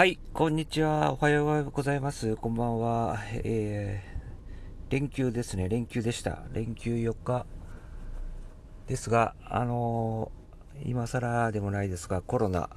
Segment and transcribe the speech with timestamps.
[0.00, 1.12] はい、こんにちは。
[1.12, 2.34] おはようございます。
[2.36, 3.18] こんばんは。
[3.34, 5.68] えー、連休ですね。
[5.68, 6.38] 連休でした。
[6.54, 7.44] 連休4日
[8.86, 12.70] ですが、あのー、今更でもないですが、コロナ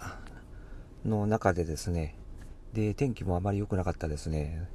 [1.05, 2.17] の中でですね、
[2.73, 4.67] で、天気もあまり良くなかったですね。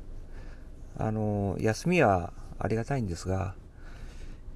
[0.96, 3.56] あのー、休みはありがたいんですが、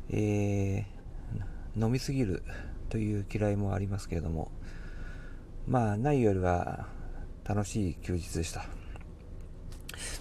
[0.09, 2.43] えー、飲みすぎる
[2.89, 4.51] という嫌いもありますけれども、
[5.69, 6.87] まあ、ないよりは
[7.45, 8.67] 楽しい休日でした。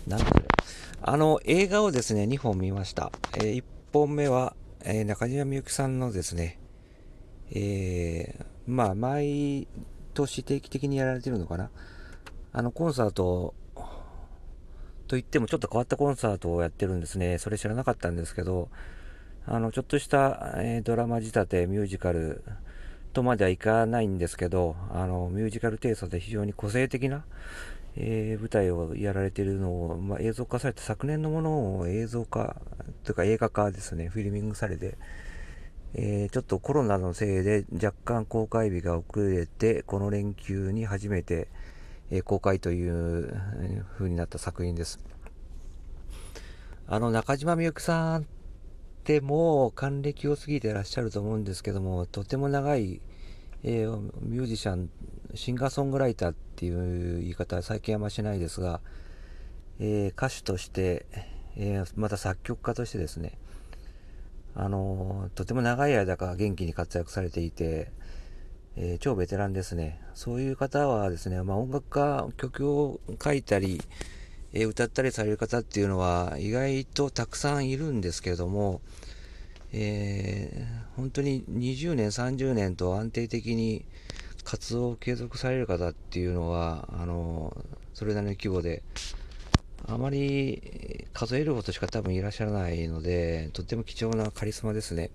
[0.08, 0.26] なんで
[1.04, 3.12] あの、映画をですね、2本見ました。
[3.36, 6.60] えー、1本目は、えー、中島みゆきさんのですね、
[7.52, 9.68] えー、まあ、毎
[10.14, 11.72] 年定期的にやられてるのかな。
[12.54, 13.56] あの、コンサート
[15.08, 17.38] といってもちょっと変わったコンサートをやってるんですね。
[17.38, 18.70] それ知らなかったんですけど、
[19.46, 22.44] あの、ちょっとした、え、ドラマ仕立て、ミュージカル、
[23.12, 27.26] とまではいかないんですけど、あの、ミュージカルテイストで非常に個性的な、
[27.96, 32.62] えー、舞台をやられているのを、まあ、映像化されて、昨年のものを映像化、
[33.04, 34.98] というか映画化ですね、フィルミングされて、
[35.94, 41.50] えー、ちょっとコロナのせいで若干公開日が遅れて、この連休に初めて、
[42.12, 43.34] え、公開という
[43.98, 45.00] 風になった作品です。
[46.88, 48.26] あの、中島みゆきさんっ
[49.04, 53.02] てもう還暦を過ぎてらっしゃると思うんですけども、とても長い、
[53.64, 54.90] えー、ミュージシャン、
[55.36, 58.82] シンガーソングライターっていう言い方は最近あんましないですが、
[59.80, 61.06] えー、歌手として、
[61.56, 63.38] えー、また作曲家としてですね、
[64.56, 67.92] あのとても長い間から元気に活躍されていて、
[68.78, 70.02] え超ベテランですね。
[70.14, 73.82] そういう方はですね、まあ、音楽家、曲を書いたり、
[74.54, 78.82] え歌ったりされる方っていうのは意外とたくさんいるんですけれども、
[79.74, 83.86] えー、本当に20年、30年と安定的に
[84.44, 87.56] 活動を継続される方っていうのは、あの
[87.94, 88.84] それなりの規模で、
[89.88, 95.10] あまり数えることしか多分いらっしゃらないので、とっても貴重なカリスマですね。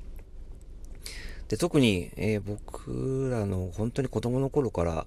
[1.48, 5.06] で特に、えー、僕らの本当に子供の頃から、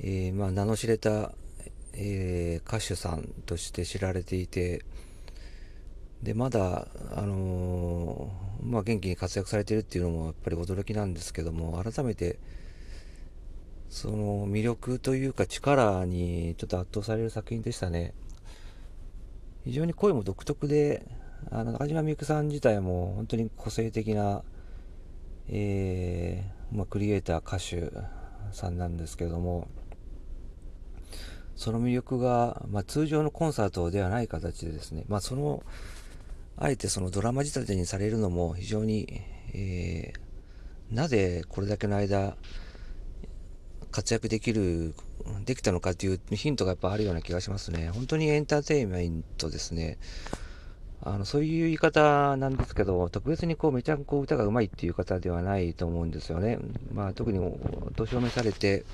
[0.00, 1.32] えー、まあ、名の知れた
[1.94, 4.84] えー、歌手さんとして知られていて、
[6.22, 12.38] で、まだ、あのー、まあ、元気に活躍されているっていうのもやっぱり驚きなんですけども、改めて、
[13.88, 18.14] その魅力というか力にちょっと圧倒される作品でしたね。
[19.64, 21.06] 非常に声も独特で、
[21.50, 24.42] あの中島みゆきさん自体も本当に個性的な、
[25.48, 27.92] えー、まあ、クリエイター、歌手
[28.56, 29.68] さんなんですけども、
[31.56, 35.62] その魅力が、まあ、通常のコンサートではない形でですね、まあ、その、
[36.56, 39.22] あえてそのドラマ仕立てにされるのも非常に、
[39.54, 42.36] えー、なぜこれだけの間、
[43.90, 44.94] 活躍できる、
[45.44, 47.90] できたのかっていうヒントがやっぱあるような気がしますね。
[47.90, 49.98] 本当にエンターテインメントですね。
[51.04, 56.58] あの、そういう言い方なんですけど、特別にこう、めちゃこう歌がうまいっていう方ではないと思うんですよね。
[56.92, 57.40] まあ、特に
[57.96, 58.84] 年を召されて、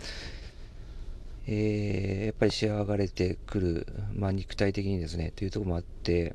[1.46, 6.34] えー、やっぱり仕上がれてくる、まあ、肉体的にですね、というところもあって、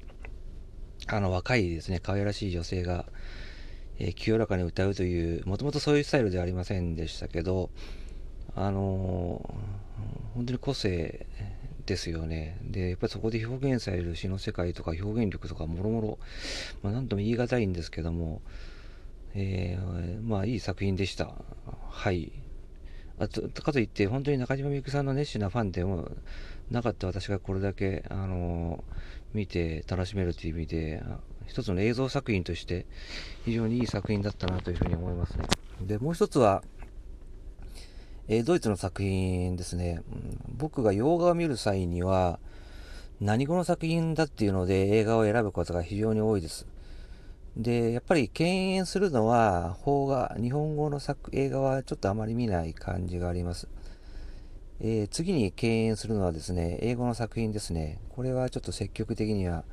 [1.07, 3.05] あの、若いですね、可愛らしい女性が、
[3.99, 7.69] えー、清らかに歌うという、もともとそういうスタイルではありませんでしたけど、
[8.55, 11.25] あのー、本当に個性
[11.85, 12.57] ですよね。
[12.63, 16.19] で、やっぱりそこで表現される詩の世界とか表現力とかもろもろ、
[16.81, 18.41] まあ、なんとも言い難いんですけども、
[19.35, 21.33] えー、まあいい作品でした。
[21.89, 22.31] はい。
[23.19, 26.09] あとかといって、本当に中島みゆきさんの熱心なファンでも
[26.73, 28.83] なかった私がこれだけ、あの
[29.33, 31.03] 見て楽しめるという意味で、
[31.45, 32.87] 一つの映像作品として
[33.45, 35.45] 非常にいい作品だったなというふうに思いますね。
[35.81, 36.63] で、もう一つは、
[38.27, 40.01] えー、ドイツの作品ですね。
[40.47, 42.39] 僕が洋画を見る際には、
[43.21, 46.65] 何語の作品だっていうので映画を選ぶことが非常に多いです。
[47.55, 53.67] で、やっぱり敬遠するのは、邦画、日本語の作映画はちょっとあまり見ない感じがあります。
[54.79, 57.99] えー、次に敬遠するのはですね、英語の作品ですね。
[58.09, 59.63] これはちょっと積極的には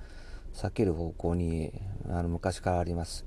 [0.54, 1.72] 避ける方向に
[2.08, 3.24] あの昔からあります。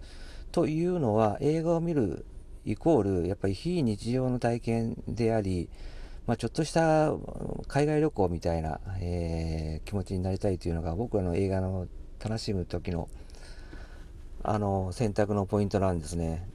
[0.52, 2.26] というのは、映画を見る
[2.66, 5.70] イコール、やっぱり非日常の体験であり、
[6.26, 7.12] まあ、ちょっとした
[7.68, 11.88] 海外旅行みたいな、えー、気持ちになりたいというのが僕らの映画の
[12.24, 13.10] 楽しむ時の
[14.46, 16.46] あの、選択のポイントなんですね。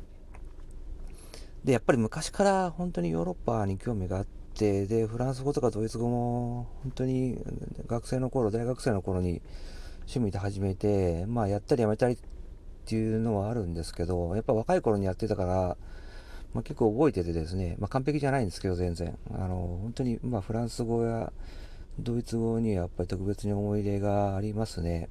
[1.64, 4.26] で、やっぱり昔から本当にヨーロッパに興味があっ
[4.58, 7.38] て、で、フランス語とかドイツ語も本当に
[7.86, 9.40] 学生の頃、大学生の頃に
[10.00, 12.18] 趣味で始めて、まあやったりやめたりっ
[12.84, 15.76] ていうのはあるんですけど、やっぱ若い頃にやってたから、
[16.54, 19.16] まあ、結構覚えててですね、まあ、完璧じゃないんですけど、全然。
[19.32, 21.30] あの、本当に、まあ、フランス語や
[21.98, 25.08] ドイツ語にはやっぱり特別に思い入れがありますね。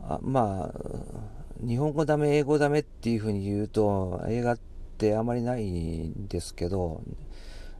[0.00, 4.71] あまあ、日本語ダメ、英語ダメっていうふうに言うと、映画って
[5.16, 7.02] あまりないんですけど、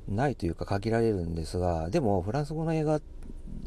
[0.08, 3.00] ないというか限られるんですが、でもフランス語の映画、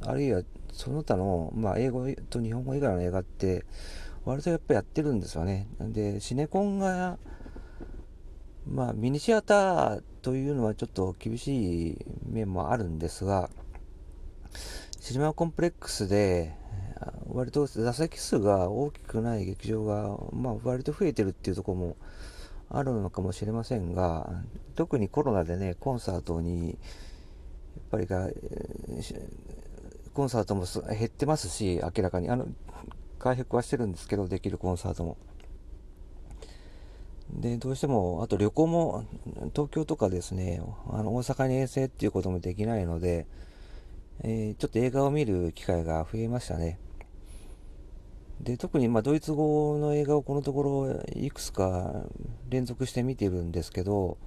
[0.03, 0.43] あるいは
[0.73, 3.65] その他の、まあ、英語と日本語以外の映画って、
[4.25, 5.67] 割とやっぱやってるんですよね。
[5.79, 7.17] で、シネコンが、
[8.67, 13.49] まあ、ミニシアターというのはちょっと厳しい面もあるんですが、
[14.99, 16.55] シネマコンプレックスで、
[17.27, 21.97] 割と座席数が大きくない劇場が、まあ、割と増えてるっていうところも
[22.69, 24.43] あるのかもしれませんが、
[24.75, 26.77] 特にコロナでね、コンサートに、やっ
[27.91, 28.29] ぱりが、
[30.13, 32.29] コンサートも減ってますし、明らかに。
[32.29, 32.47] あの、
[33.19, 35.17] 回復はしてるんですけど、できるコンサートも。
[37.29, 39.05] で、どうしても、あと旅行も、
[39.53, 43.27] 東京とかですね、あの大阪に遠征っていうこともできないので、
[44.23, 46.79] えー、ちょっと映画を見る機会が増えましたね。
[48.41, 52.03] で、特にまドイツ語の映画をこのところいくつか
[52.49, 54.17] 連続して見てるんですけど、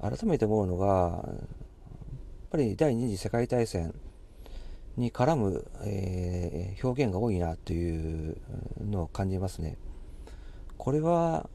[0.00, 3.94] 改めて思うのが、やっぱり第二次世界大戦
[4.96, 8.36] に絡む、えー、表現が多いなという
[8.84, 9.76] のを感じますね。
[10.76, 11.48] これは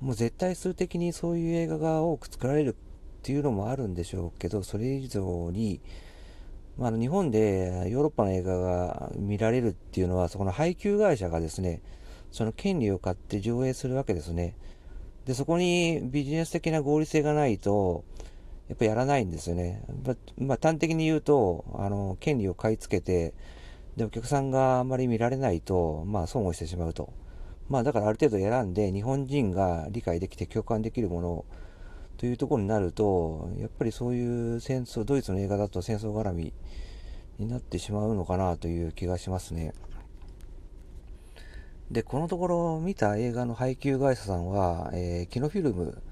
[0.00, 2.74] もう絶対数的にそういう映画が多く作られるっ
[3.22, 5.80] ていうのもあるんでしょうけど、それ以上に、
[6.78, 11.80] まあ、日本でヨーロッパの映画が見られるっていうのは、そこの配給会社がですね、
[12.32, 14.54] その権利を買って上映するわけですね。
[15.24, 18.04] で、そこにビジネス的な合理性がないと、
[18.68, 19.82] やっぱやらないんですよね。
[20.38, 23.32] まあ、端的に言うと、あの、権利を買い付けて、
[23.96, 27.12] で、お客さんがあんまり見られないと、まあ、損をしてしまうと。
[27.68, 31.44] まあ、だからある程度選んで、日本人が理解できて共感できるものを
[32.16, 36.52] というところになると、やっぱりそういう戦争、ドイツの映画だと戦争絡み
[37.38, 39.74] になってしまうのかなという気がしますね。
[41.90, 46.02] で、このところ見た映画の配給会社さんは、えー、キノフィルム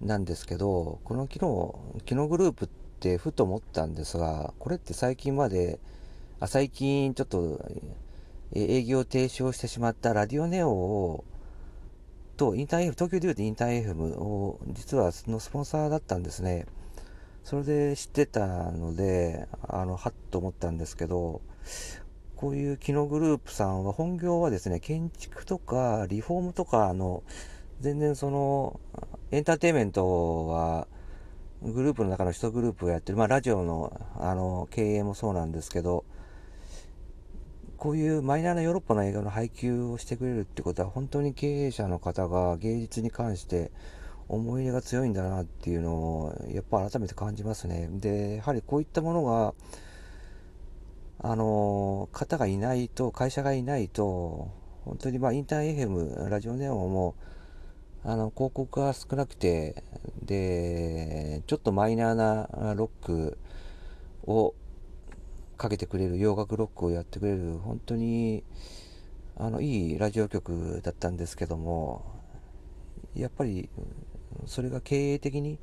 [0.00, 2.68] なんですけど、このキノ、キノグループっ
[3.00, 5.80] てふと思ったんですが、これって最近まで、
[6.40, 7.64] あ最近ちょっと
[8.54, 11.24] 営業停止をしてしまったラディオネオを
[12.42, 16.66] と、インター F、東京でいうとインター FM を、実はのスポンサーだったんですね。
[17.44, 21.40] それで知ってたので、あの、はっと思ったんですけど、
[22.34, 27.22] こういう機能グループさんは本業はですね、建築とかリフォームとかの、
[27.80, 28.80] 全然その、
[29.30, 30.88] エンターテインメントは、
[31.62, 36.04] グループの中の一グループをやってる、まあラジオの、あの、経営もそうなんですけど、
[37.82, 43.72] こういうマイナーなヨーロッパの映画の配給をしてくれるってことは本当に経営者の方が芸術に関して
[44.28, 47.88] 思い入れが強いんだなっていうのをやっぱ改めて感じますね。
[47.90, 49.54] で、やはりこういったものが
[51.28, 54.52] あの方がいないと会社がいないと
[54.84, 57.16] 本当にまあインター FM ラジオネオも
[58.04, 59.82] あの広告が少なくて
[60.24, 63.38] でちょっとマイナーなロック
[64.24, 64.54] を
[65.62, 68.42] かけてくれる洋楽ロックをやってくれる本当に
[69.36, 72.04] あのいいラジオ局だったんですけども
[73.14, 73.70] やっぱり
[74.46, 75.60] それが経営的に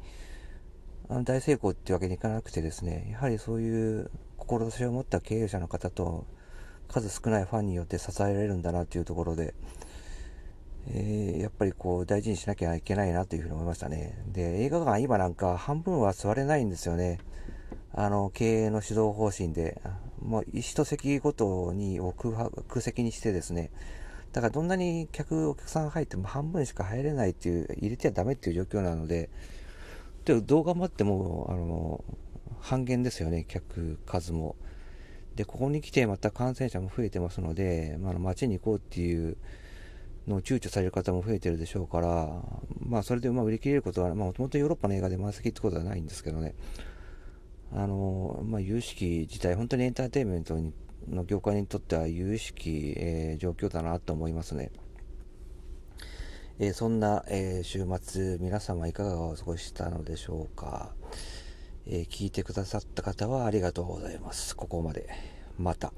[1.09, 6.25] あの大成功っていうわけにいかなくてですねやはりそういう志を持った経営者の方と
[6.87, 9.53] 数少ないファンによって支えられるんだなっていうところで、
[10.87, 14.23] えー、やっぱりこう大事にしなきゃいけないなというふうに思いましたね。
[14.27, 17.19] で映画館今なんか半分は座れないんですよね。
[17.93, 19.81] あの、経営の指導方針で、
[20.21, 23.71] もう一席ごとにを空席にしてですね、
[24.31, 29.29] だからどんなに客、お客さんが入っても半分しか入れないっていう、入れてはダメっていう状況なので、
[30.25, 32.03] でどう頑張っても、あの、
[32.59, 34.55] 半減ですよね、客数も。
[35.35, 39.37] で、ここに来てまた感染者も増えてますので、まあ、街に行こうっていう
[40.27, 42.29] のを躊躇される方も増えてるでしょうから、
[42.79, 46.55] まあ、それでまあ売り切れることは、まあ、もともとヨーロッパの映画で満席ってことはないんですけどね、
[47.71, 50.55] あの、まあ、有識自体、本当にエンターテインメント
[51.07, 54.71] の業界にとっては有識、えー、状況だなと思いますね。
[56.59, 60.93] えー、そんな、えー、週末、皆様いかがお過ごししたのでしょうか。
[61.91, 64.55] え聞いてくださった方はありがとうございます。
[64.55, 65.09] ここまで。
[65.57, 65.91] また。